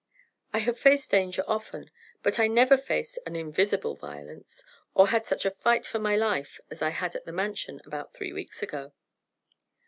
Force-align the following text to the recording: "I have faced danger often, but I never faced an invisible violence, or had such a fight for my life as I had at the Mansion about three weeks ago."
"I 0.51 0.57
have 0.57 0.79
faced 0.79 1.11
danger 1.11 1.43
often, 1.45 1.91
but 2.23 2.39
I 2.39 2.47
never 2.47 2.75
faced 2.75 3.19
an 3.27 3.35
invisible 3.35 3.95
violence, 3.95 4.63
or 4.95 5.09
had 5.09 5.27
such 5.27 5.45
a 5.45 5.51
fight 5.51 5.85
for 5.85 5.99
my 5.99 6.15
life 6.15 6.59
as 6.71 6.81
I 6.81 6.89
had 6.89 7.15
at 7.15 7.25
the 7.25 7.31
Mansion 7.31 7.79
about 7.85 8.11
three 8.11 8.33
weeks 8.33 8.63
ago." 8.63 8.93